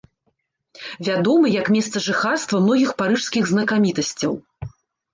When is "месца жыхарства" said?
1.77-2.57